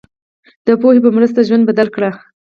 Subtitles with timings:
[0.65, 2.11] د پوهې په مرسته ژوند بدل کړئ.